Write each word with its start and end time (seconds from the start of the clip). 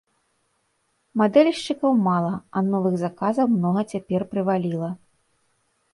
Мадэльшчыкаў 1.21 1.93
мала, 2.07 2.33
а 2.55 2.65
новых 2.71 2.97
заказаў 3.05 3.45
многа 3.57 3.81
цяпер 3.95 4.21
прываліла. 4.33 4.89